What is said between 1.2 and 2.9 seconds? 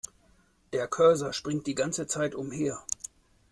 springt die ganze Zeit umher.